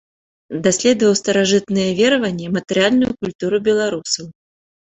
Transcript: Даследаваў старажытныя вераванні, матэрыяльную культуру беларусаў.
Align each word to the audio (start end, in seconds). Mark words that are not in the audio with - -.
Даследаваў 0.67 1.13
старажытныя 1.21 1.89
вераванні, 1.99 2.47
матэрыяльную 2.57 3.11
культуру 3.21 3.57
беларусаў. 3.69 4.25